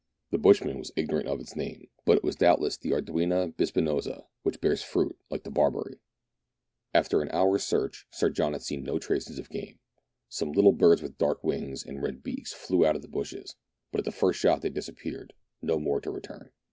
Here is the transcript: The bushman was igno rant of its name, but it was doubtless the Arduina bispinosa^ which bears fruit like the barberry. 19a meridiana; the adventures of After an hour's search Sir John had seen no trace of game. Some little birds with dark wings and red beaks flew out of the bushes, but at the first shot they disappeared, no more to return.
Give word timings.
The 0.31 0.39
bushman 0.39 0.79
was 0.79 0.89
igno 0.97 1.17
rant 1.17 1.27
of 1.27 1.39
its 1.39 1.55
name, 1.55 1.87
but 2.05 2.17
it 2.17 2.23
was 2.23 2.35
doubtless 2.35 2.75
the 2.75 2.89
Arduina 2.91 3.49
bispinosa^ 3.53 4.25
which 4.41 4.59
bears 4.59 4.81
fruit 4.81 5.15
like 5.29 5.43
the 5.43 5.51
barberry. 5.51 5.93
19a 5.93 5.93
meridiana; 5.93 6.39
the 6.41 6.87
adventures 6.87 6.87
of 6.87 6.95
After 6.95 7.21
an 7.21 7.29
hour's 7.31 7.63
search 7.63 8.07
Sir 8.09 8.29
John 8.31 8.53
had 8.53 8.63
seen 8.63 8.81
no 8.83 8.97
trace 8.97 9.37
of 9.37 9.49
game. 9.51 9.77
Some 10.27 10.53
little 10.53 10.71
birds 10.73 11.03
with 11.03 11.19
dark 11.19 11.43
wings 11.43 11.83
and 11.85 12.01
red 12.01 12.23
beaks 12.23 12.51
flew 12.51 12.83
out 12.83 12.95
of 12.95 13.03
the 13.03 13.07
bushes, 13.09 13.55
but 13.91 13.99
at 13.99 14.05
the 14.05 14.11
first 14.11 14.39
shot 14.39 14.63
they 14.63 14.69
disappeared, 14.69 15.33
no 15.61 15.77
more 15.77 16.01
to 16.01 16.09
return. 16.09 16.49